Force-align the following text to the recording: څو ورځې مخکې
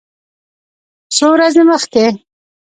څو 1.15 1.27
ورځې 1.35 1.63
مخکې 1.71 2.05